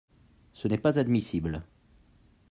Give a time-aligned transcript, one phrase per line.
[0.53, 1.61] Ce n’est pas admissible.